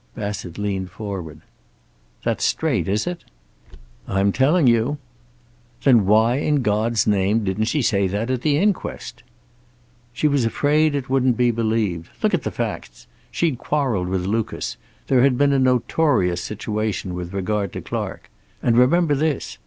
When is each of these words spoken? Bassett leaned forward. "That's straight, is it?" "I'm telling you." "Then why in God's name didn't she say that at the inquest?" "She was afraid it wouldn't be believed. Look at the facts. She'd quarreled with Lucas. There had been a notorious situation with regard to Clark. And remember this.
Bassett 0.15 0.57
leaned 0.57 0.89
forward. 0.89 1.41
"That's 2.23 2.43
straight, 2.43 2.87
is 2.87 3.05
it?" 3.05 3.23
"I'm 4.07 4.31
telling 4.31 4.65
you." 4.65 4.97
"Then 5.83 6.07
why 6.07 6.37
in 6.37 6.63
God's 6.63 7.05
name 7.05 7.43
didn't 7.43 7.65
she 7.65 7.83
say 7.83 8.07
that 8.07 8.31
at 8.31 8.41
the 8.41 8.57
inquest?" 8.57 9.21
"She 10.11 10.27
was 10.27 10.43
afraid 10.43 10.95
it 10.95 11.07
wouldn't 11.07 11.37
be 11.37 11.51
believed. 11.51 12.09
Look 12.23 12.33
at 12.33 12.41
the 12.41 12.49
facts. 12.49 13.05
She'd 13.29 13.59
quarreled 13.59 14.07
with 14.07 14.25
Lucas. 14.25 14.75
There 15.05 15.21
had 15.21 15.37
been 15.37 15.53
a 15.53 15.59
notorious 15.59 16.41
situation 16.43 17.13
with 17.13 17.31
regard 17.31 17.71
to 17.73 17.81
Clark. 17.81 18.31
And 18.63 18.79
remember 18.79 19.13
this. 19.13 19.59